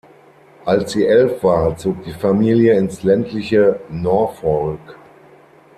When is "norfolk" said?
3.87-4.97